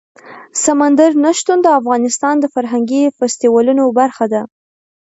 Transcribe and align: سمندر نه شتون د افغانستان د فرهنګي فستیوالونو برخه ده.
سمندر 0.63 1.11
نه 1.23 1.31
شتون 1.39 1.57
د 1.63 1.67
افغانستان 1.79 2.35
د 2.39 2.45
فرهنګي 2.53 3.03
فستیوالونو 3.17 3.83
برخه 3.99 4.25
ده. 4.33 4.41